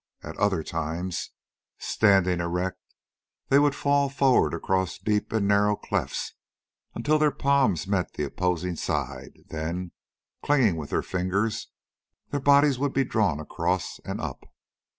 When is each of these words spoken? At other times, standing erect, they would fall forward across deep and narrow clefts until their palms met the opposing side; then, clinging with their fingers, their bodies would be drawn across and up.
At 0.23 0.35
other 0.37 0.63
times, 0.63 1.29
standing 1.77 2.39
erect, 2.39 2.79
they 3.49 3.59
would 3.59 3.75
fall 3.75 4.09
forward 4.09 4.51
across 4.51 4.97
deep 4.97 5.31
and 5.31 5.47
narrow 5.47 5.75
clefts 5.75 6.33
until 6.95 7.19
their 7.19 7.29
palms 7.29 7.85
met 7.85 8.13
the 8.15 8.23
opposing 8.23 8.77
side; 8.77 9.41
then, 9.49 9.91
clinging 10.41 10.75
with 10.75 10.89
their 10.89 11.03
fingers, 11.03 11.67
their 12.31 12.39
bodies 12.39 12.79
would 12.79 12.93
be 12.93 13.03
drawn 13.05 13.39
across 13.39 13.99
and 14.03 14.19
up. 14.19 14.45